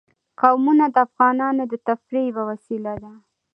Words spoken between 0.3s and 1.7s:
قومونه د افغانانو